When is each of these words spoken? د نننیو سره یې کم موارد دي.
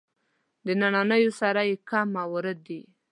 د 0.65 0.67
نننیو 0.81 1.31
سره 1.41 1.61
یې 1.69 1.75
کم 1.89 2.07
موارد 2.17 2.57
دي. 2.67 2.81